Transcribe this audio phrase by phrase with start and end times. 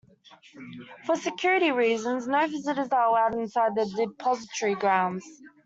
[1.05, 5.23] For security reasons, no visitors are allowed inside the depository grounds.